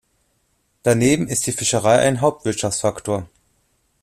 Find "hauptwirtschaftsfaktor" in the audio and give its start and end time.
2.21-3.29